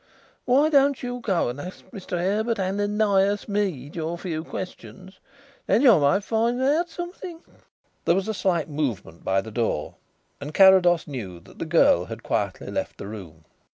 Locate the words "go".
1.19-1.49